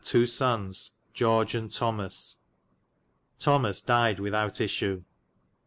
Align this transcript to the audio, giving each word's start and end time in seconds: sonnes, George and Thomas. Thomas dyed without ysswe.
sonnes, 0.03 0.93
George 1.13 1.53
and 1.53 1.71
Thomas. 1.71 2.37
Thomas 3.37 3.83
dyed 3.83 4.19
without 4.19 4.53
ysswe. 4.55 5.03